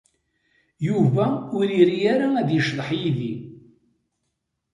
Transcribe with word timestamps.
Yuba 0.87 1.25
ur 1.57 1.67
iri 1.81 1.97
ara 2.13 2.27
ad 2.41 2.49
yecḍeḥ 2.51 2.89
yid-i. 2.99 3.33